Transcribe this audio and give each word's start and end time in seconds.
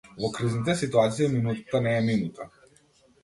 Во 0.21 0.29
кризните 0.35 0.73
ситуации 0.79 1.27
минутата 1.33 1.81
не 1.89 1.93
е 1.97 2.01
минута. 2.09 2.47